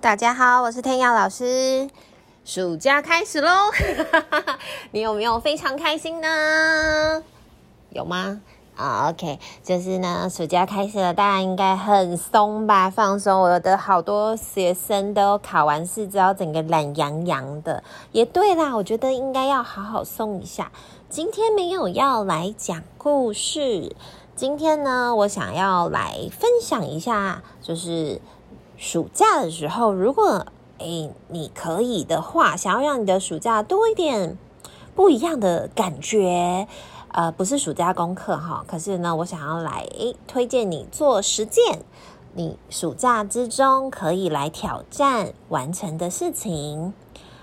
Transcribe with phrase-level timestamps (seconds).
[0.00, 1.90] 大家好，我是天耀老师。
[2.42, 3.50] 暑假开始喽，
[4.92, 7.22] 你有没有非常开心呢？
[7.90, 8.40] 有吗？
[8.76, 13.42] 啊、oh，OK，就是呢，暑假开始了，大家应该很松吧，放松。
[13.42, 17.84] 我的好多学生都考完试之后，整个懒洋洋的。
[18.12, 20.72] 也对啦，我觉得应该要好好松一下。
[21.10, 23.94] 今天没有要来讲故事，
[24.34, 28.18] 今天呢，我想要来分享一下，就是。
[28.80, 30.46] 暑假的时候，如果
[30.78, 34.38] 诶你可以的话，想要让你的暑假多一点
[34.94, 36.66] 不一样的感觉，
[37.08, 41.82] 呃，不是暑假功课哈，可是呢，我想要来诶推荐你做实践
[42.32, 46.94] 你暑假之中可以来挑战完成的事情。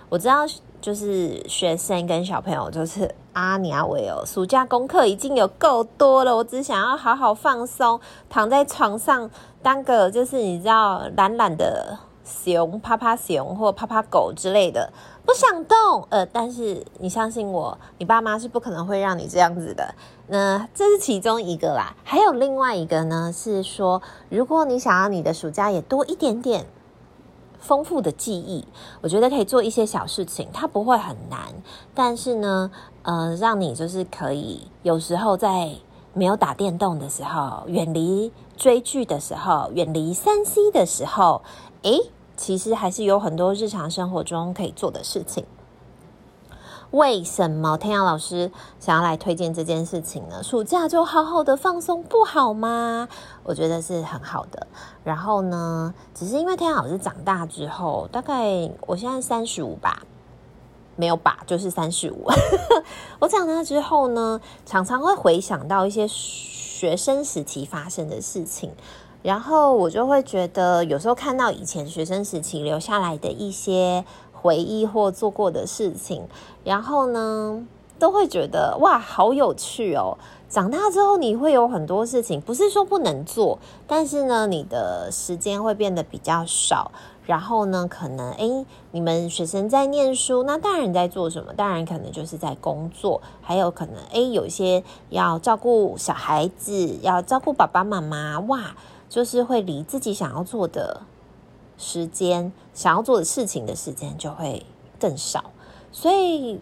[0.09, 0.37] 我知道，
[0.79, 9.29] 就是学生跟小朋友，就是啊，你啊，我有暑假功课已经有够多了，我只想要好好放松，躺在床上。
[9.61, 14.93] 当个就是你知道懒懒的熊、趴趴熊或趴趴狗之类的，
[15.25, 16.07] 不想动。
[16.09, 19.93] 呃，但是你相信我，你爸妈是不可能会让你这样子的。
[20.27, 26.65] 那这是其中一个啦，还有另外一个呢，是说如果你想要你的暑假也多一点点
[27.59, 28.65] 丰富的记忆，
[29.01, 31.39] 我觉得可以做一些小事情，它不会很难，
[31.93, 32.71] 但是呢，
[33.03, 35.71] 呃，让你就是可以有时候在。
[36.13, 41.43] 没有打电动的时候，远离追剧的时候，远离三 C 的时候，
[41.83, 45.45] 诶，其实还是有很多日常生活中可以做的事情。
[46.91, 50.41] 为什么天阳老师想要来推荐这件事情呢？
[50.41, 53.07] 暑假就好好的放松，不好吗？
[53.43, 54.67] 我觉得是很好的。
[55.03, 60.01] 然后呢，只是因为天阳老师长大之后，大概我现在三十五吧。
[60.99, 62.25] 没有吧，就是三十五。
[63.19, 68.71] 我长大之后呢，常常会回想到一些学生时期发生的事情，
[69.21, 74.03] 然后我就会觉得，有时候看到以前学生时期留下来的一些
[74.41, 76.27] 回忆或做过的事情，
[76.63, 77.65] 然后呢，
[77.99, 80.17] 都会觉得哇，好有趣哦。
[80.49, 86.91] 长大之后，你会有很多事情，不是说不能做，但是呢，你的时间会变得比较少。
[87.25, 91.53] 然后呢，可能诶，你们学生在念书，那大人在做什么？
[91.53, 98.73] 大人可能就是在工作，还有可能诶，有一些要照顾小孩子，要照顾爸爸妈妈，哇，
[99.09, 101.01] 就是会离自己想要做的
[101.77, 104.65] 时间、想要做的事情的时间就会
[104.99, 105.51] 更少。
[105.91, 106.59] 所以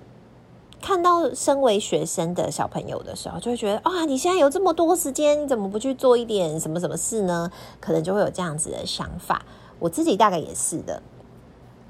[0.81, 7.51] 看到身为学生的小朋友的时候，就会觉得啊，你现在有这么多时间，你怎么不去做一点什么什么事呢？
[7.79, 9.41] 可能就会有这样子的想法。
[9.79, 11.01] 我自己大概也是的，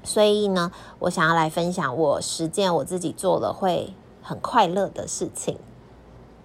[0.02, 5.58] 所以呢，我想要来分享我实践我自己做了会很快乐的事情，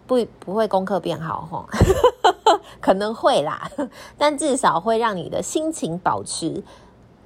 [0.05, 1.67] 不不会功课变好，
[2.81, 3.69] 可能会啦，
[4.17, 6.63] 但至少会让你的心情保持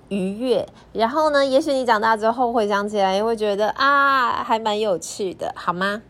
[0.10, 0.68] 愉悦。
[0.94, 6.02] 然后呢，也许你长大之后回想起来，也会觉得啊，还蛮有趣的，好吗？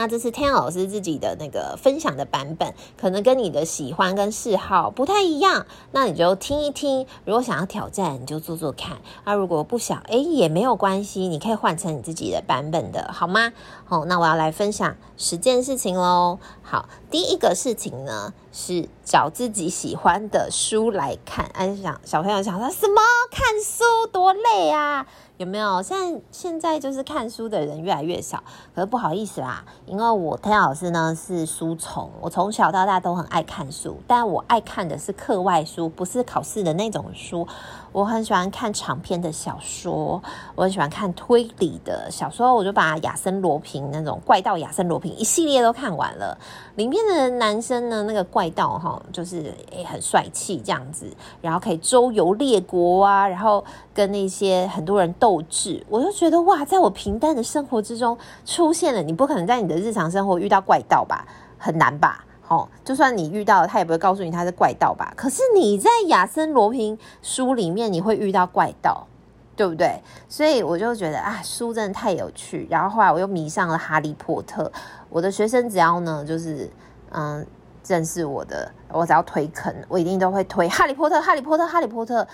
[0.00, 7.06] 那这是天老师自己的那个分享的版本，可能跟你的喜欢跟嗜好不太一样，那你就听一听。
[7.26, 8.96] 如果想要挑战，你就做做看。
[9.26, 13.52] 那如果不想，诶，也没有关系，你可以换成你自己的版本的，好吗？
[13.84, 16.38] 好，那我要来分享十件事情喽。
[16.62, 21.46] 好，第一个事情呢是找自己喜欢的书来看。
[21.54, 23.00] 哎，想小朋友想说什么？
[23.30, 25.06] 看书多累啊！
[25.36, 25.80] 有没有？
[25.80, 28.42] 现在现在就是看书的人越来越少，
[28.74, 37.46] 可是不好意思啦，因为我天老师呢是书虫，我从小到大都很爱看书，但我爱看的是课外书，不是考试的那种书。
[37.92, 40.22] 我很喜欢看长篇的小说，
[40.54, 46.36] 我很喜欢看推理的小说，我就把亚森罗平那种怪盗亚森罗平一系列都看完了。
[46.76, 51.06] 里面的男生呢，那个怪怪盗哈，就是诶很帅气这样子，
[51.42, 53.62] 然后可以周游列国啊，然后
[53.92, 61.26] 跟那些很多人斗智，我就觉得哇，在我平淡的生活之中出现了，你不可能在你的日常生活遇到怪盗吧？
[61.58, 62.24] 很难吧？
[62.48, 65.12] 哦，就算你遇到了，他也不会告诉你他是怪盗吧？
[65.14, 69.06] 可是你在亚森罗平书里面，你会遇到怪盗，
[69.54, 70.00] 对不对？
[70.30, 72.66] 所以我就觉得啊，书真的太有趣。
[72.70, 74.72] 然后后来我又迷上了哈利波特。
[75.10, 76.70] 我的学生只要呢，就是
[77.10, 77.46] 嗯，
[77.86, 82.26] 认识我的，我只要推坑，我一定都会推哈利波特，哈利波特，哈利波特。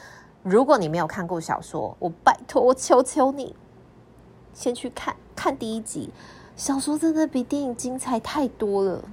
[0.42, 3.54] 如果你没有看过小说，我拜托，我求求你，
[4.52, 6.10] 先去看看第一集。
[6.54, 9.04] 小说真的比电影精彩太多了。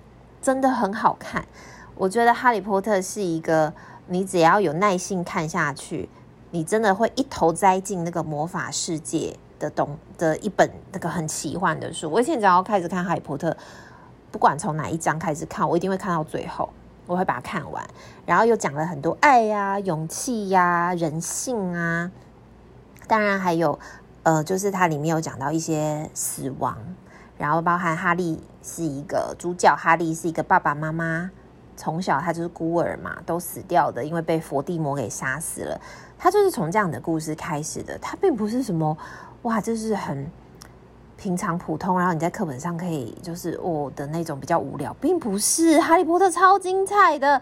[0.42, 1.48] 真的很好看，
[1.96, 3.74] 我觉得《哈利波特》是一个
[4.08, 6.10] 你只要有耐心看下去，
[6.52, 12.12] 你真的会一头栽进那个魔法世界的东的一本那个很奇幻的书。
[12.12, 13.52] 我以前只要开始看《哈利波特》，
[14.34, 16.68] 不管从哪一章开始看，我一定会看到最后。
[17.06, 17.88] 我会把它看完。
[18.26, 22.10] 然后又讲了很多爱呀、勇气呀、人性啊，
[23.08, 23.78] 当然还有
[24.24, 26.76] 呃，就是它里面有讲到一些死亡，
[27.38, 31.30] 然后包含哈利是一个主角，哈利是一个爸爸妈妈
[31.78, 35.80] 从小他就是孤儿嘛，都死掉的，因为被佛地魔给杀死了。
[36.18, 38.98] 他就是从这样的故事开始的，他并不是什么
[39.44, 40.28] 哇，就是很。
[41.24, 47.42] 平常普通，然后你在课本上可以就是哦的那种比较无聊，并不是《哈利波特》超精彩的。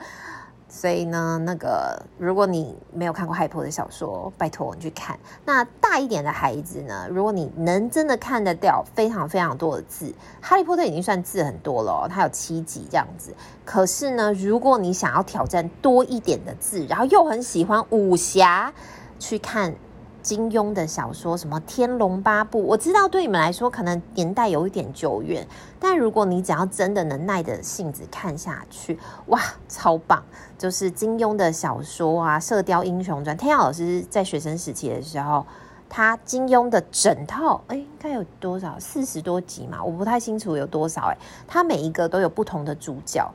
[0.70, 5.18] 所以呢，那个如果你没有看过《哈利波特》小说，拜托你去看。
[5.44, 10.06] 那大一点的孩子呢，如果你能真的看得掉非常非常多的字，
[10.40, 13.34] 《哈利波特》已经算字很多了哦，它有七集这样子。
[13.66, 18.72] 可是呢，如果你想要挑战多一点的字，然后又很喜欢武侠，
[19.18, 19.74] 去看。
[20.22, 25.46] 金庸的小说，什么《天龙八部》，我知道对你们来说可能年代有一点久远，
[25.80, 28.98] 但如果你只要真的能耐着性子看下去，
[29.28, 30.24] 哇，超棒！
[30.58, 33.36] 就是金庸的小说啊，《射雕英雄传》。
[33.40, 35.46] 天耀老师在学生时期的时候，
[35.90, 38.80] 他金庸的整套，哎，应该有多少？
[38.80, 41.08] 四十多集嘛，我不太清楚有多少。
[41.08, 43.28] 哎，他每一个都有不同的主角，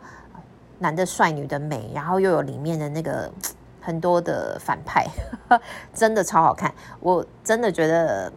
[0.78, 3.30] 男的帅，女的美，然后又有里面的那个。
[3.86, 5.06] 很多的反派，
[5.94, 6.74] 真的超好看。
[6.98, 8.32] 我真的觉得，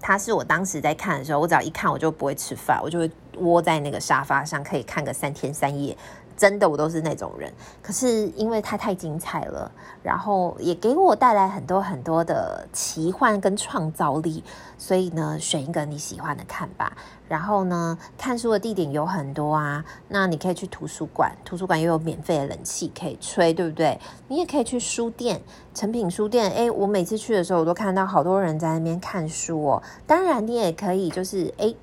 [0.00, 3.08] 他是我当时在看的时候，我只要一看，我就不会吃饭，我就会
[3.38, 5.96] 窝在那个沙发上，可以看个三天三夜。
[6.36, 7.52] 真的，我都是那种人。
[7.82, 9.70] 可是因为它太精彩了，
[10.02, 14.42] 然后也给我带来很多很多的奇幻跟创造力，
[14.76, 16.92] 所以呢，选一个你喜欢的看吧。
[17.26, 23.98] 然后呢，看书的地点有很多啊，那你可以去图书馆，图书馆又有免费的冷气可以吹，对不对？
[24.28, 25.40] 你也可以去书店，
[25.74, 26.50] 成品书店。
[26.50, 29.82] 诶，我每次去的时候，我都看到好多人在那边看书哦。
[30.06, 31.74] 当然，你也可以就是诶，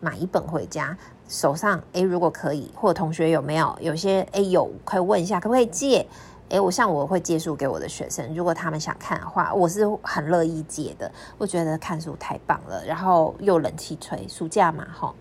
[0.00, 0.96] 买一本回家。
[1.28, 6.06] 手上诶，如果可以，或同学有没有有些诶有，可以问一下可不可以借？
[6.48, 11.12] 诶，我像我会借书给我的学生，如果他们想看的话，我是很乐意借的。
[11.36, 15.14] 我觉得看书太棒了，然后又冷气吹，暑假嘛，哈，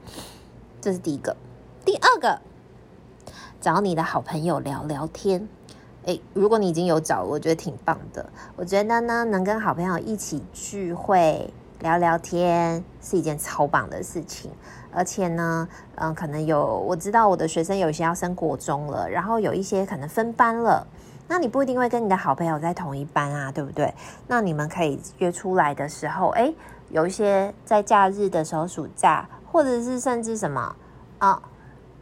[0.79, 1.35] 这是第一个。
[1.83, 2.39] 第二个，
[3.59, 5.49] 找你的好朋友聊聊天。
[6.05, 8.29] 诶，如果你已经有找，我觉得挺棒的。
[8.55, 14.51] 我觉得呢，能跟好朋友一起聚会聊聊天是一件超棒的事情。
[14.91, 20.87] 而且呢，嗯，可能有我知道我的学生有些要升国中了，然后有一些可能分班了，
[21.27, 23.93] 那你不一定会跟你的好朋友在同一班啊，对不对？
[24.27, 26.55] 那你们可以约出来的时候，诶，
[26.89, 30.75] 有一些在假日的时候，暑假，或者是甚至什么
[31.19, 31.39] 啊，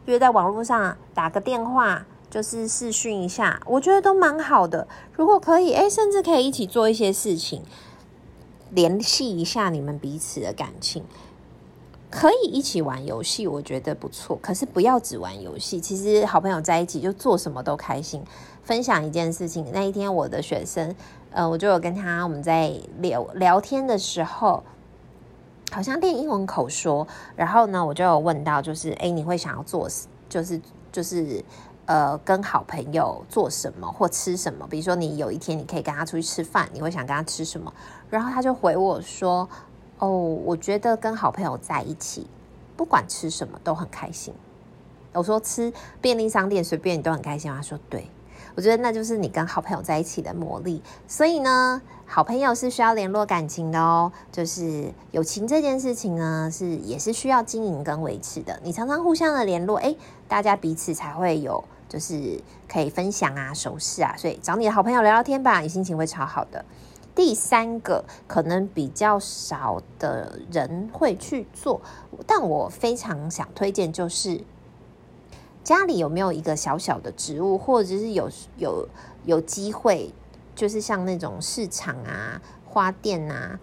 [0.06, 4.86] 约在网络上打个电话，就是试训一下，我觉得都蛮好的。
[5.12, 7.62] 如果可以，诶，甚至可以一起做一些事情，
[8.76, 11.02] 联系一下你们彼此的感情。
[12.08, 14.38] 可以一起玩游戏，我觉得不错。
[14.40, 18.22] 可是不要只玩游戏，其实好朋友在一起就做什么都开心。
[18.62, 20.94] 分享一件事情，那一天我的学生，
[21.30, 24.62] 呃，我就有跟他我们在聊聊天的时候，
[25.72, 27.06] 好像练英文口说。
[27.34, 29.88] 然后呢，我就有问到，就是诶，你会想要做，
[30.28, 30.60] 就是
[30.92, 31.44] 就是
[31.86, 34.66] 呃，跟好朋友做什么或吃什么？
[34.68, 37.72] 比如说你有一天你可以跟他出去吃饭，你会想跟他吃什么？
[38.10, 39.48] 然后他就回我说。
[39.98, 42.26] 哦，我觉得跟好朋友在一起，
[42.76, 44.34] 不管吃什么都很开心。
[45.14, 45.72] 我说吃
[46.02, 47.56] 便利商店随便你都很开心吗？
[47.56, 48.06] 他说对，
[48.54, 50.82] 我觉得那就是你跟好朋友在一起的魔力。
[51.08, 54.12] 所以呢，好朋友是需要联络感情的哦。
[54.30, 58.60] 就是友情这件事情呢，是也是需要经营跟维持的。
[58.62, 59.96] 你常常互相的联络，诶，
[60.28, 64.14] 大家彼此才会有就是可以分享啊、熟识啊。
[64.16, 66.64] 所以找你的好朋友聊聊天吧，你心情会超好的。
[67.14, 71.80] 第三个可能比较少的人会去做，
[72.26, 74.44] 但我非常想推荐，就是
[75.64, 78.28] 家里有没有一个小小的植物，或者是有
[78.58, 78.86] 有
[79.24, 80.12] 有机会，
[80.54, 83.58] 就是像那种市场啊、花店啊，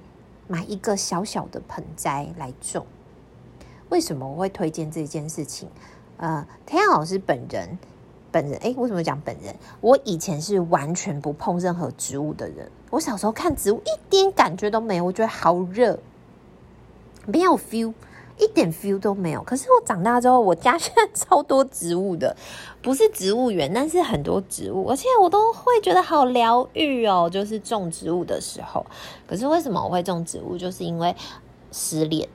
[0.48, 2.88] 买一个小小的盆栽来种。
[3.90, 5.70] 为什么我会推荐这件事情？
[6.18, 7.78] 呃，天老师本人。
[8.34, 9.56] 本人诶，为什么讲本人？
[9.80, 12.70] 我以前是完全不碰任何植物的人。
[12.90, 16.00] 我小时候看植物一点感觉都没有，我觉得好热，
[17.28, 17.94] 没有 feel，
[18.40, 19.44] 一点 feel 都没有。
[19.44, 22.36] 可是我长大之后，我家现在超多植物的，
[22.82, 27.30] 不是植物园，但是很多植物，而且我都会觉得好疗愈哦。
[27.32, 28.84] 就是种植物的时候，
[29.28, 30.58] 可是为什么我会种植物？
[30.58, 31.16] 就是因为
[31.72, 32.28] 失恋，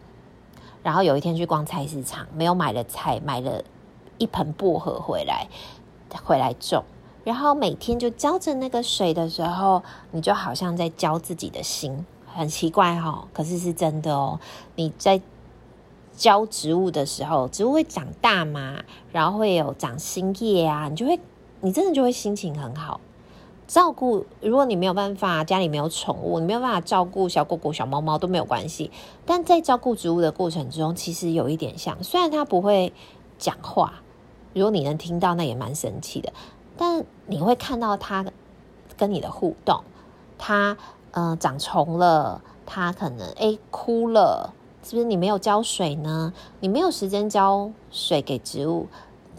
[0.83, 3.63] 然后有一天去逛菜市场，没有买了菜，买了
[4.17, 5.49] 一盆薄荷回来。
[6.25, 6.85] 回来种，
[7.25, 14.41] 然后每天就浇着那个水的时候，你就好像在浇自己的心，很奇怪哈、哦，可是是真的哦。
[14.77, 15.21] 你在
[16.17, 21.21] 浇植物的时候，植物会长大嘛，然后会有长新叶啊，你就会，
[21.61, 23.01] 你真的就会心情很好。
[23.67, 28.91] 照顾，如果你没有办法，家里没有宠物，你没有办法照顾小狗狗、小猫猫都没有关系。
[29.27, 32.95] 但在照顾植物的过程中，其实有一点像，虽然它不会
[33.37, 34.03] 讲话，
[34.55, 36.33] 如果你能听到，那也蛮神奇的。
[36.77, 38.25] 但你会看到它
[38.97, 39.83] 跟你的互动，
[40.39, 40.77] 它
[41.13, 44.53] 呃长虫了，它可能诶枯了，
[44.83, 46.33] 是不是你没有浇水呢？
[46.61, 48.87] 你没有时间浇水给植物，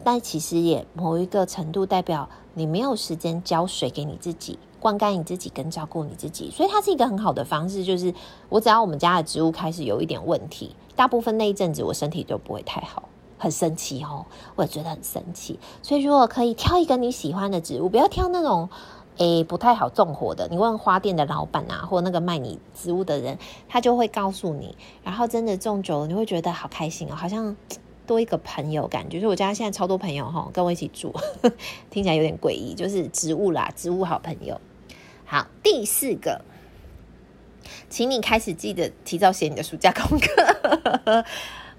[0.04, 2.30] 但其实也某一个程度代表。
[2.56, 7.86] 你没有时间浇水给你自己，灌溉你自己跟照顾你自己，所以它是一个很好的方式。
[7.86, 8.14] 就是
[8.50, 13.09] 我只要我们家的植物开始有一点问题，大部分那一阵子我身体都不会太好，
[13.40, 15.60] 很神奇哦，我也觉得很神奇。
[15.82, 18.70] 所以如果可以挑一个你喜欢的植物，不要挑那种
[19.18, 20.48] 诶不太好种活的。
[20.52, 24.78] 你问花店的老板啊，或那个卖你植物的人，他就会告诉你。
[25.04, 27.56] 然后真的种久了，你会觉得好开心哦，好像。
[28.10, 31.14] 多一个朋友感觉，就是我家现在超多朋友哈，跟我一起住，
[31.92, 34.60] 听起来有点诡异，就是植物啦，植物好朋友。
[35.26, 36.42] 好，第四个，
[37.88, 41.24] 请你开始记得提早写你的暑假功课。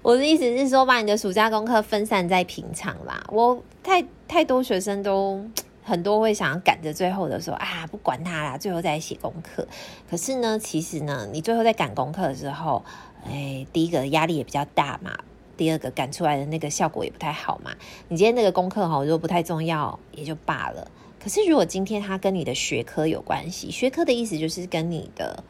[0.03, 3.23] 我的意思是说，把你的暑假功课分散在平常啦。
[3.29, 5.45] 我太太多学生都
[5.83, 9.67] 很多会想要赶着最后的时候啊，不管他啦，最后再写功课。
[10.09, 12.83] 可是呢，其实呢，你最后在赶功课的时候，
[13.25, 15.19] 哎，第一个压力也比较大嘛。
[15.55, 17.71] 第二个赶出来的那个效果也不太好嘛。
[18.07, 20.89] 你今天那个功课哈，如果不太重要也就罢了。
[21.23, 25.43] 可是如果今天它跟你的学科有关系，学科的意思就是跟你的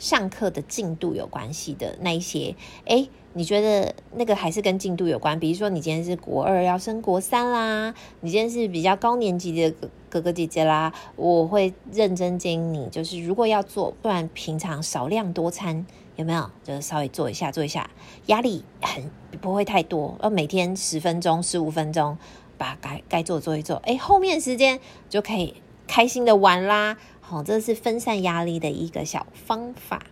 [0.00, 5.38] 上课的进度有关系的那一些，诶，你觉得那个还是跟进度有关？
[5.38, 15.84] 比如说你今天是国二要升国三啦，你今天是比较高年级的哥哥姐姐啦，我会认真建议你，就是如果要做，不然平常少量多餐。
[16.16, 16.48] 有没有？
[16.62, 17.90] 就是稍微做一下，做一下，
[18.26, 19.10] 压力很
[19.40, 20.16] 不会太多。
[20.20, 22.16] 呃，每天十分钟、十五分钟，
[22.56, 23.78] 把该该做做一做。
[23.78, 24.78] 哎，后面时间
[25.10, 25.54] 就可以
[25.88, 26.96] 开心的玩啦。
[27.20, 30.04] 好，这是分散压力的一个小方法。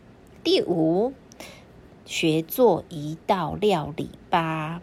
[0.43, 1.12] 第五，
[2.12, 4.83] 学做一道料理吧。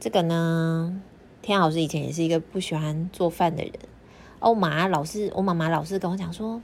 [0.00, 0.98] 这个呢，
[1.42, 3.72] 天老师以前也是一个不喜欢做饭的人。
[4.38, 6.62] 哦，妈老是，我妈妈老是跟我讲说。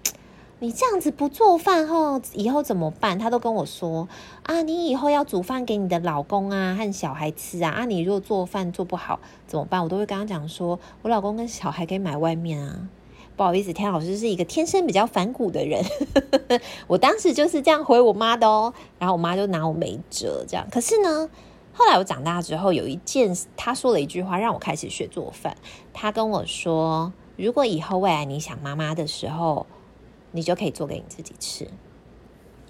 [0.61, 3.19] 你这样子不做饭后，以后怎么办？
[3.19, 4.09] 她都跟我说
[4.45, 7.71] 啊，你以后要煮饭给你的老公啊和小孩吃啊。
[7.71, 9.83] 啊，你如果做饭做不好怎么办？
[9.83, 12.89] 我都会跟他讲说，我老公跟小孩可以买外面啊。
[13.37, 15.85] 不好意思，天老师是一个天生比较反骨的人，
[16.87, 18.73] 我当时就是这样回我妈的哦。
[18.99, 20.67] 然后我妈就拿我没辙，这样。
[20.71, 21.29] 可是呢，
[21.73, 25.57] 后来我长大之后，有一件他说了一句话，让我开始学做饭。
[25.93, 29.67] 他跟我说，如果以后未来你想妈妈的时候。
[30.37, 31.69] 你就可以做给你自己吃。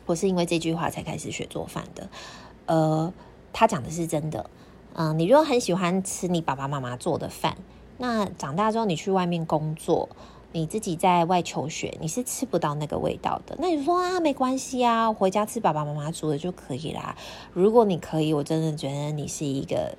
[0.04, 2.10] 我是因为这句话才开始学做饭的。
[2.66, 3.10] 呃，
[3.54, 4.50] 他讲的是真的。
[4.92, 7.56] 嗯、你如果很喜欢吃你爸爸妈妈做的饭，
[7.96, 10.10] 那长大之后你去外面工作，
[10.54, 13.56] 你自己在外求学，你是吃不到那个味道的。
[13.58, 17.16] 那你说啊，没关系啊，回家吃爸爸妈妈煮的就可以啦。
[17.52, 19.96] 如果你可以，我真的觉得你是一个。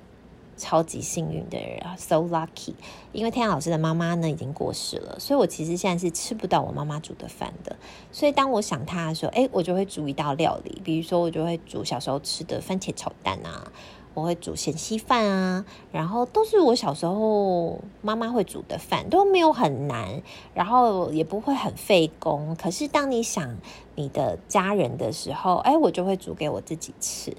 [0.58, 2.72] 超级幸运的人，so lucky！
[3.12, 7.76] 因为天老师的妈妈呢已经过世了，所以我其实现在是吃不到我妈妈煮的饭的。
[8.10, 13.70] 所以当我想她的时候，哎，我就会煮一道料理，比如说我就会煮小时候吃的番茄炒蛋啊，
[14.16, 20.22] 我会煮咸稀饭啊，然后都是我小时候妈妈会煮的饭，都没有很难，
[20.54, 22.56] 然后也不会很费工。
[22.56, 23.58] 可是当你想
[23.94, 27.36] 你的家人的时候，哎，我就会煮给我自己吃。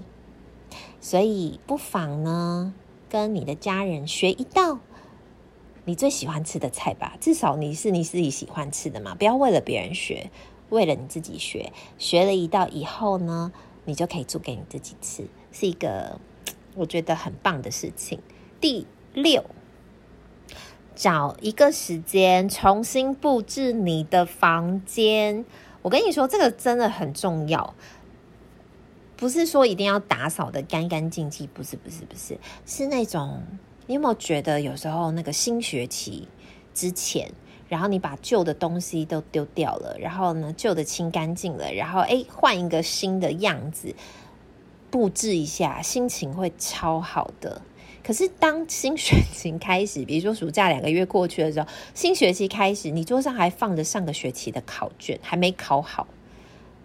[1.01, 2.73] 所以不妨呢。
[3.09, 4.79] 跟你的家人学一道
[5.85, 10.29] 你最喜欢吃的菜吧，至少你是你自己喜欢吃的嘛，不要为了别人学，
[10.67, 11.71] 为了你自己学。
[11.97, 13.53] 学了一道以后呢，
[13.85, 16.19] 你就可以做给你自己吃，是一个
[16.77, 18.19] 我觉得很棒的事情。
[18.61, 19.43] 第六，
[20.95, 25.43] 找一个时间重新布置你的房间。
[25.81, 27.73] 我跟你说，这个真的很重要。
[29.15, 33.41] 不是说一定要打扫得干干净净，不是不是不是，是那种
[33.87, 36.27] 你有没有觉得有时候那个新学期
[36.73, 37.31] 之前，
[37.67, 43.95] 然后你把旧的东西都丢掉了，然后呢旧的清干净了，然后诶换一个新的样子
[44.89, 47.61] 布置一下，心情会超好的。
[48.03, 56.07] 可是当新学期开始，比如说暑假两个月过去的时候，新学期开始，你桌上还放着上个学期的考卷，还没考好。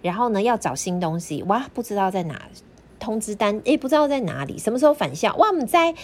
[0.02, 2.42] 然后呢，要找新东西哇，不知道在哪，
[2.98, 5.94] 通知单诶，不知道在哪里，什么时候返校哇，我们在，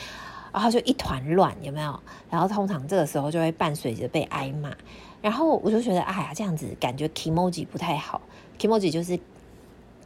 [0.53, 1.99] 然后就一团乱，有没有？
[2.31, 4.73] 然后通常这个时候就会伴随着被挨骂，
[5.21, 8.21] 然后我就觉得，哎呀，这样子感觉 kimoji 不太好
[8.57, 9.19] ，kimoji 就是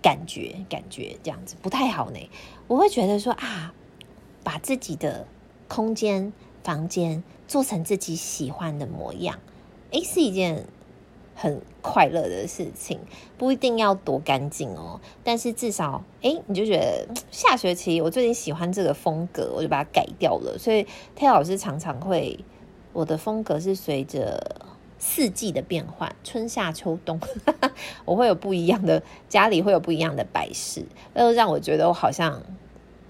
[0.02, 2.18] 感觉，感觉这样子不太好呢。
[2.66, 3.73] 我会觉得说啊，
[4.42, 5.26] 把自己的
[5.68, 6.32] 空间、
[6.64, 9.38] 房间做成自己喜欢的模样，
[9.92, 10.66] 诶，是一件
[11.35, 12.99] 很快乐的事情。
[13.38, 20.59] 不一定要多干净哦，但是至少，诶，你就觉得下学期我最近喜欢这个风格，我就把它改掉了。
[20.59, 22.38] 所以，泰老师常常会，
[22.92, 24.66] 我的风格是随着。
[25.04, 27.21] 四季的变换，春夏秋冬，
[28.06, 32.40] 我会有不一样的家里会有不一样的摆饰，呃，让我觉得我好像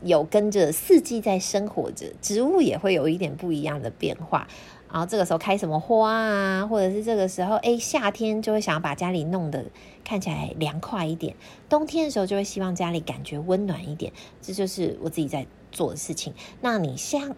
[0.03, 2.07] 有跟着四季在生活着。
[2.23, 4.49] 植物也会有一点不一样的变化，
[4.91, 9.67] 然后这个时候开什么花啊，或者是这个时候，哎，夏天就会想要把家里弄得
[10.03, 11.37] 看起来凉快一点，
[11.69, 16.33] 冬天的时候就会希望家里感觉温暖一点，这就是我自己在做的事情。
[16.63, 17.37] 那你像？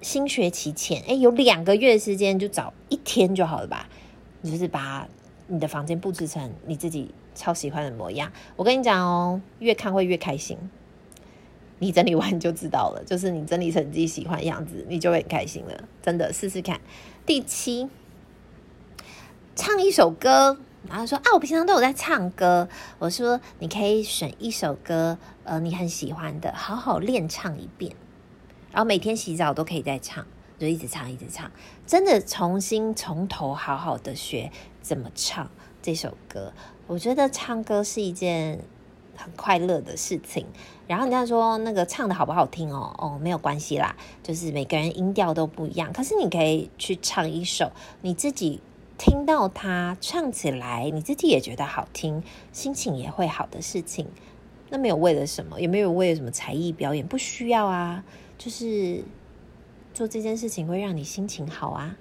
[0.00, 3.88] 新学期前，哎，有两个月的时间，就找一天就好了吧？
[4.42, 5.08] 你就是把
[5.48, 8.30] 你的房间布置成你自己超喜欢的模样。
[8.54, 10.56] 我跟你讲哦，越看会越开心。
[11.78, 15.84] 你整理完你就知道了，就是你整理成自己喜欢样子，你就会很开心了。
[16.02, 16.80] 真的，试试看。
[17.26, 17.88] 第七，
[19.54, 20.56] 唱一首歌，
[20.88, 22.68] 然后说啊，我平常都有在唱歌。
[22.98, 27.94] 我说你可以选一首歌，呃，你很喜欢的，好好练唱一遍。
[28.76, 30.26] 然后每天洗澡都可以再唱，
[30.58, 31.50] 就一直唱一直唱，
[31.86, 34.52] 真的重新从头好好的学
[34.82, 36.52] 怎么唱这首歌。
[36.86, 38.60] 我觉得唱歌是一件
[39.16, 40.44] 很快乐的事情。
[40.86, 45.90] 然后人家说那个唱的好不好听哦，哦，没有关系啦，就是每个人音调都不一样。
[45.94, 48.60] 可是你可以去唱一首你自己
[48.98, 54.06] 听到它唱起来，你自己也觉得好听，心情也会好的事情。
[54.68, 58.04] 那没有为了什么，也没有为了什么才艺表演，不需要啊。
[58.38, 59.02] 就是
[59.94, 61.96] 做这件事情会让你心情好啊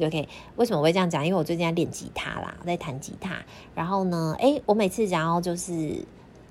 [0.00, 0.28] ，OK。
[0.56, 1.26] 为什么我会这样讲？
[1.26, 3.44] 因为我最近在练吉他啦，在弹吉他。
[3.74, 6.04] 然后呢，诶，我每次想要就是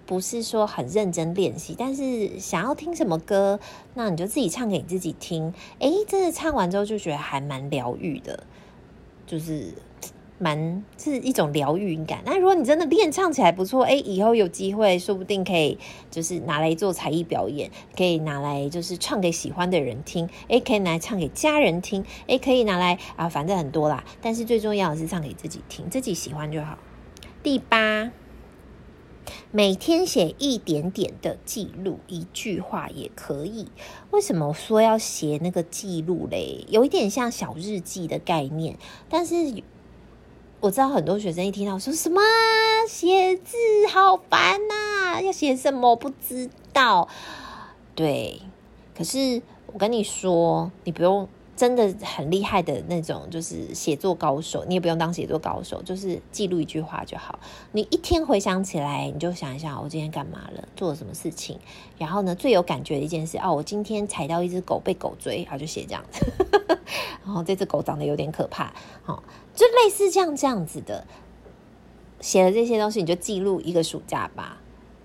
[0.06, 3.60] 不是说很认真练习，但是想要听什么歌，
[3.94, 5.54] 那你就自己唱给自己听。
[5.80, 8.44] 诶，真的唱完之后就觉得还蛮疗愈的，
[9.26, 9.74] 就是。
[10.38, 12.22] 蛮是一种疗愈感。
[12.26, 15.78] 那如果你真的练唱起来不错，哎，以后有机会，说不定可以
[16.12, 24.04] 就是拿来做才艺表演，可以拿来就是唱给喜欢的人听，哎，可以拿来唱给家人听，哎，可以拿来啊，反正很多啦。
[24.22, 26.78] 但是最重要的是唱给自己听，自己喜欢就好。
[27.42, 28.12] 第八，
[29.52, 33.68] 每天写一点点的记录，一句话也可以。
[34.12, 36.66] 为什么说要写那个记录嘞？
[36.68, 39.64] 有一点像小日记的概念，但是。
[40.66, 42.20] 我知道很多学生一听到说什么
[42.90, 43.56] 写字
[43.88, 47.08] 好烦呐，要写什么不知道。
[47.94, 48.42] 对，
[48.98, 57.40] 可是我跟你说，你不用真的很厉害的那种，就是写作高手，你也不用当写作高手，就是记录一句话就好。
[57.72, 61.60] 你一天回想起来，你就想一下，我今天干嘛了，做了什么事情。
[62.00, 66.26] 然后呢，最有感觉的一件事，哦，我今天踩到一只狗，被狗追，然后就写这样子。
[67.26, 69.24] 然后这只狗长得有点可怕，好。
[69.54, 71.08] 就类似这样这样子的，
[72.20, 74.58] 写了这些东西，你就记录一个暑假吧。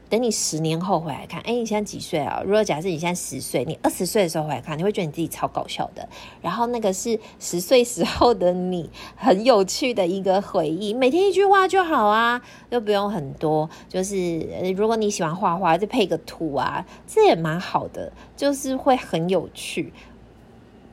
[0.09, 2.43] 等你十年后回来看，哎，你现在几岁啊？
[2.45, 6.09] 如果假设你现在十岁，你二十岁的时候回来看，你会觉得你自己超搞笑的。
[6.43, 10.93] 然后那个是十岁时候的你，很有趣的一个回忆。
[10.93, 13.71] 每天一句话就好啊，又不用很多。
[13.89, 14.41] 就是
[14.77, 19.93] 如果你喜欢画画，就配个图啊，这也蛮好的，就是会很有趣。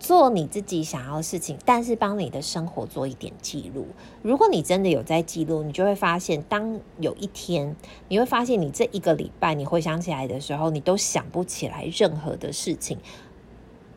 [0.08, 3.88] 做你自己想要的事情，但是帮你的生活做一点记录。
[4.22, 7.76] 如果你真的有在记录，你就会发现，当有一天
[8.08, 12.98] 你会发现，你这一个礼拜你回想起来的时候，你都想不起来任何的事情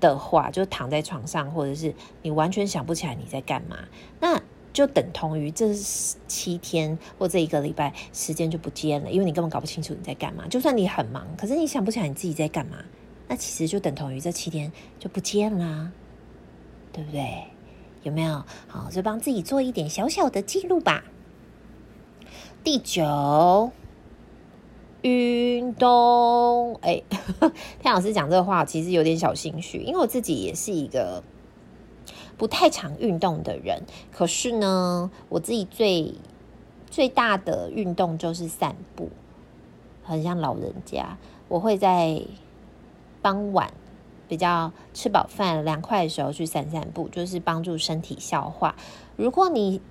[0.01, 3.79] 的话，就躺在床上，或者是你完全想不起来你在干嘛，
[4.19, 4.43] 那
[4.73, 5.73] 就等同于这
[6.27, 10.49] 七天或这一个礼拜时间就不见了，因为你根本搞不清楚你在干嘛。
[10.49, 12.79] 就算你很忙，可是你想不起来你自己在干嘛。
[13.29, 15.93] 那其实就等同于这七天就不见了，
[16.93, 17.45] 对不对？
[18.03, 18.45] 有没有？
[18.69, 21.05] 好，就帮自己做一点小小的记录吧。
[22.65, 23.71] 第九，
[25.03, 26.75] 运动。
[26.83, 27.03] 哎，
[27.81, 31.23] 天老师讲这个话其实有点小心虚，因为我自己也是一个
[32.37, 33.83] 不太常运动的人。
[34.13, 36.15] 可是呢，我自己最
[36.91, 39.11] 最大的运动就是散步，
[40.03, 42.23] 很像老人家，我会在。
[43.23, 43.71] 傍晚
[44.31, 48.77] 比较吃饱饭、凉快的时候去散散步，就是帮助身体消化。
[49.17, 49.83] 如果你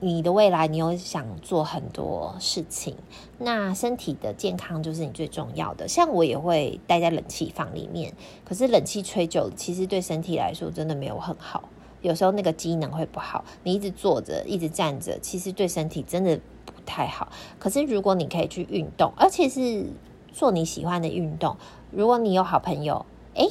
[0.00, 2.96] 你的未来你有想做很多事情，
[3.38, 5.86] 那身体的健康就是你最重要的。
[5.86, 8.12] 像我也会待在冷气房里面，
[8.44, 11.68] 可是冷气吹久了，其实对身体来说真的没有很好。
[12.02, 17.28] 有时候那个机能会不好，你一直坐着、一直站着，其实对身体真的不太好。
[17.60, 19.86] 可是如果你可以去运动，而且是
[20.32, 21.56] 做你喜欢的运动，
[21.92, 23.48] 如果你有好朋友，诶，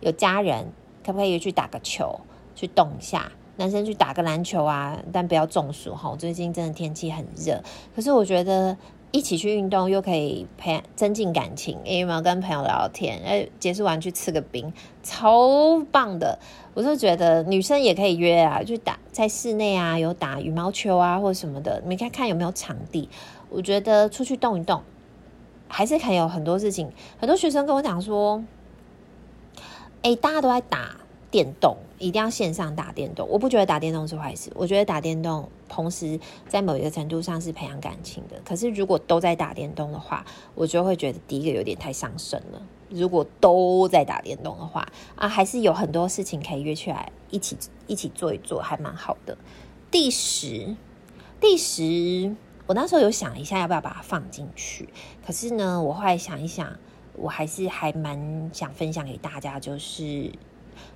[0.00, 0.66] 有家人，
[1.04, 2.20] 可不可以去打个球，
[2.54, 3.30] 去动一下？
[3.58, 6.14] 男生去打个篮球啊，但不要中暑哈。
[6.18, 7.62] 最近真的天气很热，
[7.94, 8.76] 可是我觉得
[9.12, 13.18] 一起去运动又可以培增进感情，有没有跟朋友聊天？
[13.24, 14.70] 哎，结束完去吃个冰，
[15.02, 16.38] 超棒的。
[16.74, 23.08] 我就觉得女生也可以约啊，去打在室内啊，有打羽毛球啊或者什么的，你看看有没有场地。
[23.48, 24.82] 我觉得出去动一动，
[25.66, 26.92] 还是可以有很多事情。
[27.18, 28.44] 很多学生跟我讲说，
[30.06, 30.96] 哎，大家都在打。
[31.28, 34.48] 电动一定要线上打电动，我不觉得打电动是坏事。
[34.54, 38.40] 我觉得打电动同时在某一个程度上是培养感情的。
[38.44, 42.62] 可是如果都在打电动的话，我就会觉得第一个有点太伤身了。
[42.88, 49.36] 如果都在打电动的话啊，还是有很多事情可以约出来一起一起做一做，还蛮好的。
[49.90, 50.76] 第十，
[51.40, 52.34] 第十，
[52.66, 54.88] 我那时候有想一下要不要把它放进去，
[55.26, 56.78] 可是呢，我后来想一想，
[57.18, 60.32] 我还是还蛮想分享给大家，就是。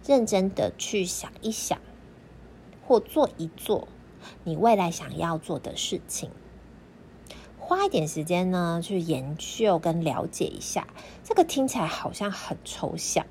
[0.07, 1.79] 认真的去想一想，
[2.87, 3.89] 或做一做
[4.45, 6.31] 你未来想要做的事情，
[7.59, 10.87] 花一点时间呢去研究跟了解一下。
[11.25, 13.25] 这个听起来好像很抽象，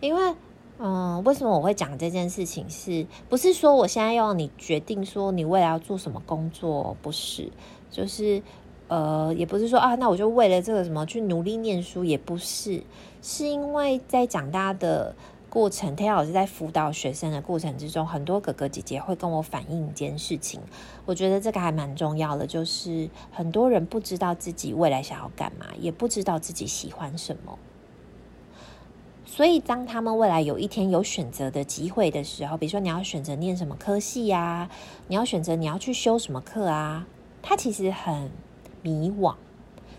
[0.00, 0.34] 因为，
[0.78, 3.06] 嗯，为什么我会讲这件事情是？
[3.28, 6.96] 不是说我现在要你决定说你未来要做什么工作？
[7.02, 7.52] 不是，
[7.90, 8.42] 就是，
[8.90, 12.82] 呃，也不是说啊，那我就为了这个什么去努力念书，也不是，
[13.22, 15.14] 是因为在长大的。
[15.52, 20.60] 过程，天老师在辅导学生的过程之中，很多哥哥姐姐会跟我反映一件事情，
[21.04, 27.58] 我觉得这个还蛮重要的，就是很多人不知道自己未来想要干嘛，也不知道自己喜欢什么，
[29.26, 34.70] 所以当他们未来有一天有选择的机会的时候，比如说你要选择念什么科系呀，
[35.08, 37.08] 你要选择你要去修什么课啊，
[37.42, 38.30] 他其实很
[38.82, 39.34] 迷惘，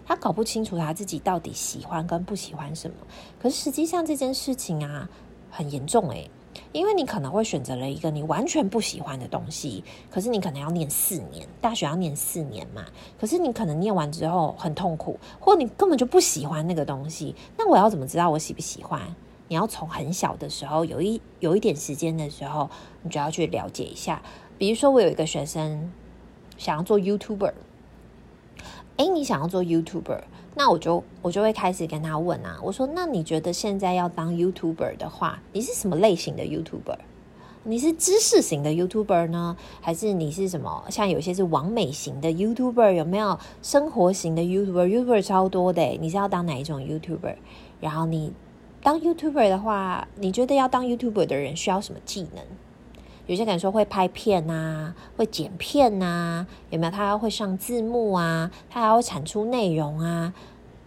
[0.05, 2.95] 他搞不清楚他自己到底喜欢跟不喜欢什么，
[3.39, 5.09] 可是实际上这件事情啊。
[5.53, 6.31] 很严重诶，
[6.71, 12.85] 因为你可能会选择了一个你完全不喜欢的东西，可是你可能要念四年，大学要念四年嘛，
[13.19, 19.13] 可是你可能念完之后很痛苦，或你根本就不喜欢那个东西，那我要怎么知道我喜不喜欢？
[19.49, 22.69] 你要从很小的时候，有一有一点时间的时候，
[23.03, 24.21] 你就要去了解一下。
[24.57, 25.91] 比如说，我有一个学生
[26.57, 27.51] 想要做 YouTuber，
[29.01, 30.21] 诶，你想要做 YouTuber？
[30.53, 36.97] 那我就我就会开始跟他问啊，我说，那你觉得现在要当 YouTuber 的话，你是什么类型的 YouTuber？
[37.63, 40.83] 你是知识型的 YouTuber 呢，还是你是什么？
[40.91, 47.37] 像有些是完美型的 YouTuber，有没有生活型的 YouTuber？YouTuber 超多的，你是要当哪一种 YouTuber？
[47.79, 48.31] 然后你
[48.83, 52.43] 当 YouTuber 的话，你觉得要当 YouTuber 的人需要什么技能？
[53.27, 56.91] 有些可能说会拍片啊，会剪片啊，有没有？
[56.91, 60.33] 他会上字幕啊，他还会产出内容啊，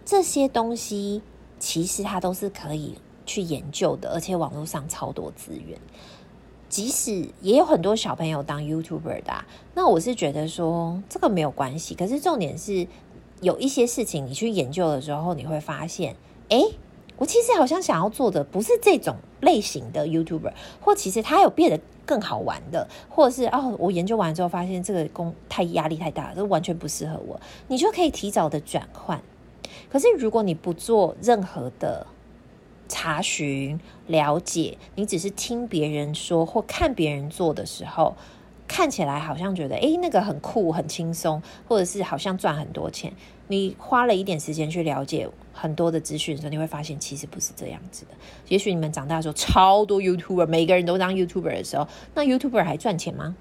[0.03, 1.23] 这些东西
[1.57, 2.95] 其实他都是可以
[3.25, 5.79] 去研究的，而且网络上超多资源。
[6.67, 11.95] 即使也有很多小朋友当 YouTuber 的，那我是觉得说这个没有关系。
[11.95, 12.85] 可是重点是
[13.41, 16.15] 有一些事情你去研究的时候，你会发现，
[16.49, 16.61] 哎，
[17.17, 21.79] 我其实好像想要做的不是这种类型的 YouTuber，或其实他有变得。
[22.05, 29.21] 更好玩的，或者是哦，我研究完之后发现这个工太压力太大了，这完全不适合我，你就可以提早的转换。
[29.89, 32.05] 可是如果你不做任何的
[32.87, 38.15] 查询了解，你只是听别人说或看别人做的时候，
[38.67, 43.13] 看起来好像觉得诶，那个很酷很轻松，或者是好像赚很多钱。
[43.47, 48.11] 你花了一点时间去了解很多的资讯的时候，你会发现其实不是这样子的。
[48.49, 53.35] 也许你们长大的时候超多 YouTuber，每个人都当 YouTuber 的时候，那 YouTuber 还赚钱吗？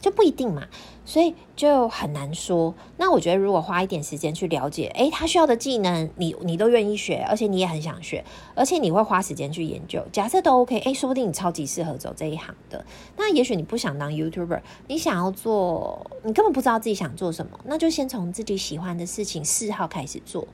[0.00, 0.68] 就不一定嘛，
[1.04, 2.72] 所以就很难说。
[2.98, 12.84] 那我觉得，如果花一点时间去了解，诶，他需要的技能，你你都愿意学，而且你也很想学，而且你会花时间去研究，假设都 OK，诶，说不定你超级适合走这一行的。
[13.16, 20.46] 那也许你不想当 YouTuber，你想要做，你根本不知道自己想做什么，那就先从自己喜欢的事情、嗜好开始做，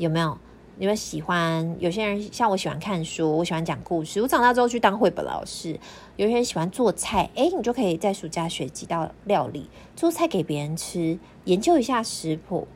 [0.00, 0.38] 有没有？
[0.78, 4.22] 你们喜欢，有些人像我喜欢看书，我喜欢讲故事。
[4.22, 5.78] 我长大之后去当绘本老师。
[6.16, 12.66] 有些人喜欢做菜，诶，你就可以在暑假学几道料理，做菜给别人吃，研究一下食谱。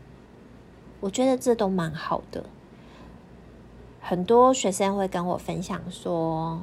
[1.01, 2.45] 我觉得这都蛮好的。
[4.03, 6.63] 很多学生会跟我分享说，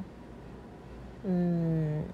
[1.24, 2.04] 嗯，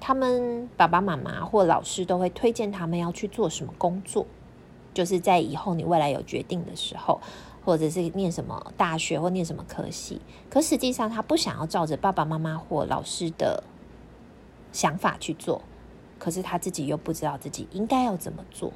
[0.00, 4.26] 他们爸爸妈妈或老师都会推荐他们要去做什么工作，
[4.94, 7.20] 就是在以后你未来有决定的时候。
[7.66, 13.64] 或者是念什么大学或念什么科系，可实际上他不想要照着爸爸妈妈或老师的
[14.70, 15.60] 想法去做，
[16.16, 18.72] 可是他自己又不知道自己应该要怎么做。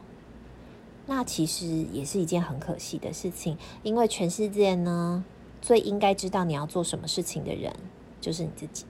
[1.07, 5.25] 那其实也是一件很可惜的事情，因为全世界呢，
[5.63, 7.73] 最应该知道你要做什么事情的人，
[8.21, 8.85] 就是你自己。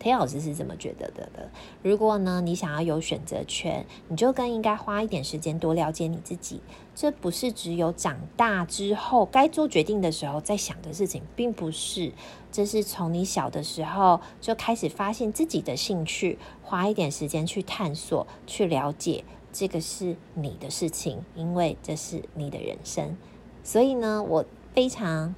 [0.00, 1.48] 田老师是这么觉得的的。
[1.82, 6.60] 如果呢，你想要有选择权，你就更应该花一点时间多了解你自己。
[6.94, 12.12] 这不是只有长大之后该做决定的时候在想的事情，并不是。
[12.50, 23.16] 这是从你小的时候就开始发现自己的兴趣，花一点时间去探索、去了解，这个是你的事情，因为这是你的人生。
[23.62, 25.34] 所以呢，我非常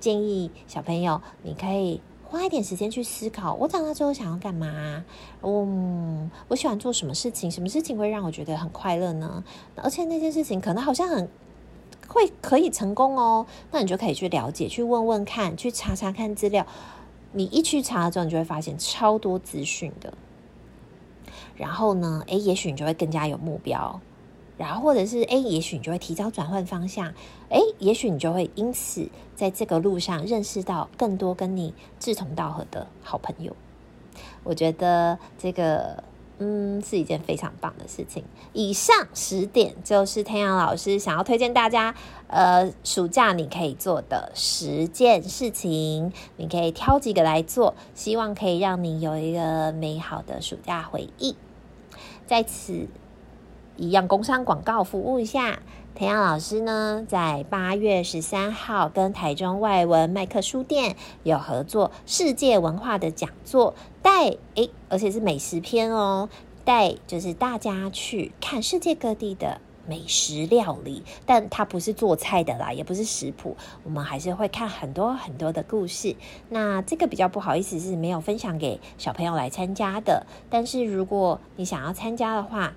[0.00, 2.00] 建议小朋友，你可以。
[2.30, 5.02] 花一点时间去思考，我长大之后想要干嘛？
[5.42, 7.50] 嗯，我喜欢做什么事情？
[7.50, 9.42] 什么事情会让我觉得很快乐呢？
[9.76, 11.26] 而且那件事情可能好像很
[12.06, 13.46] 会可以成功哦。
[13.70, 16.66] 那你就可以去了解，去问问看，去查查看资料。
[17.32, 20.12] 你一去查了之后，你就会发现超多资讯的。
[21.56, 23.98] 然后呢，诶，也许你就会更加有目标。
[24.58, 27.14] 然后，或者是诶，也许你就会提早转换方向，
[27.48, 33.54] 诶，也许你就会因此在这个路上认识到更多跟你志同道合的好朋友。
[34.42, 36.02] 我觉得这个
[36.38, 38.24] 嗯是一件非常棒的事情。
[38.52, 41.94] 以上十点就是天阳老师想要推荐大家，
[42.26, 51.36] 呃，暑假你可以做的十件事情，你可以挑几个来做，希望可以让你有一个美好的暑假回忆。
[52.26, 52.88] 在此。
[53.78, 55.60] 一样工商广告服务一下，
[55.94, 66.28] 弹雅老师呢，在八月十三号跟台中外文麦克书店有合作世界文化的讲座，带诶，而且是美食篇哦，
[66.64, 76.16] 带就是大家去看世界各地的美食料理，但它不是做菜的啦，也不是食谱，我们还是会看很多很多的故事。
[76.48, 82.74] 那这个比较不好意思是没有分享给小朋友来参加的，但是如果你想要参加的话，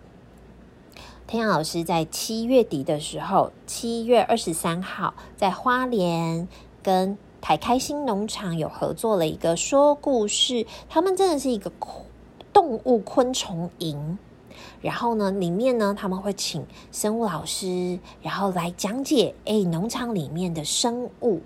[1.32, 6.46] 弹雅老师在七月底的时候，七月二十三号，在花莲
[6.84, 10.68] 跟台开心农场有合作了一个说故事。
[10.90, 11.72] 他们真的是一个
[12.52, 14.18] 动物昆虫营，
[14.82, 19.34] 然后呢，里面呢他们会请生物老师，然后来讲解。
[19.46, 21.40] 哎，农场里面的生物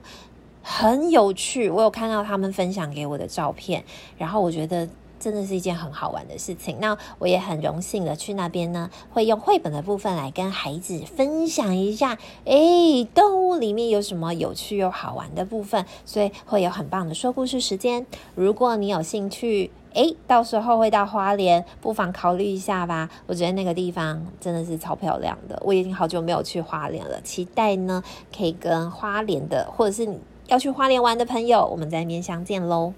[0.63, 3.85] 很有趣，我有看到他们分享给我的照片，
[4.17, 4.89] 然后我觉得。
[5.19, 6.77] 真的是一件很好玩的事情。
[6.79, 18.05] 那我也很荣幸的去那边呢，会用绘本的部分来跟孩子分享一下，诶，动物里面有什么有趣又好玩的部分，所以会有很棒的说故事时间。
[18.35, 23.09] 如果你有兴趣，诶，到时候会到花莲，不妨考虑一下吧。
[23.27, 25.57] 我觉得那个地方真的是超漂亮的。
[25.63, 28.03] 我已经好久没有去花莲了，期待呢
[28.35, 32.93] 可以跟花莲的，或者是你要去花莲玩的朋友，我们在那边相见喽。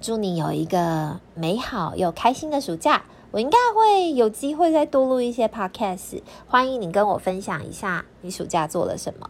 [0.00, 3.04] 祝你有一个美好又开心的暑假！
[3.30, 9.28] 我应该会有机会再多录一些 podcast，欢迎你跟我分享一下你暑假做了什么。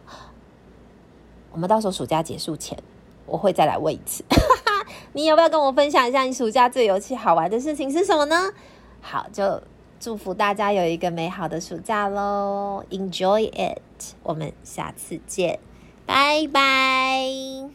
[1.51, 2.77] 我们到时候暑假结束前，
[3.25, 4.23] 我会再来问一次。
[5.13, 8.53] 你有没有跟我分享一下你暑假最有趣好玩的事情是什么呢？
[9.01, 9.61] 好，就
[9.99, 13.81] 祝福大家有一个美好的暑假喽！Enjoy it！
[14.23, 15.59] 我们下次见，
[16.05, 17.69] 拜拜。